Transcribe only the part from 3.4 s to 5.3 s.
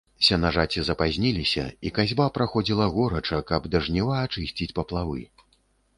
каб да жніва ачысціць паплавы.